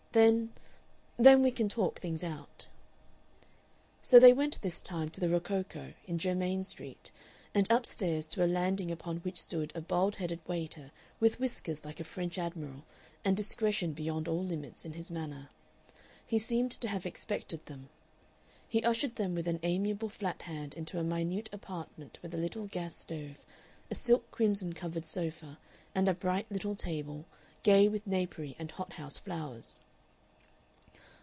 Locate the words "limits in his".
14.43-15.09